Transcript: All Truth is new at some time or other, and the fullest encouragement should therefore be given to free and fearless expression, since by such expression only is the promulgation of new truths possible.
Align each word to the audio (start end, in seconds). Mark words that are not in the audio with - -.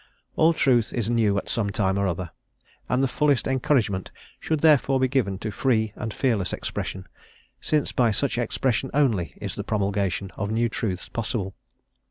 All 0.35 0.51
Truth 0.51 0.93
is 0.93 1.11
new 1.11 1.37
at 1.37 1.47
some 1.47 1.69
time 1.69 1.99
or 1.99 2.07
other, 2.07 2.31
and 2.89 3.03
the 3.03 3.07
fullest 3.07 3.45
encouragement 3.47 4.09
should 4.39 4.61
therefore 4.61 4.99
be 4.99 5.07
given 5.07 5.37
to 5.37 5.51
free 5.51 5.93
and 5.95 6.11
fearless 6.11 6.53
expression, 6.53 7.07
since 7.59 7.91
by 7.91 8.09
such 8.09 8.39
expression 8.39 8.89
only 8.95 9.35
is 9.39 9.53
the 9.53 9.63
promulgation 9.63 10.31
of 10.37 10.49
new 10.49 10.69
truths 10.69 11.07
possible. 11.07 11.53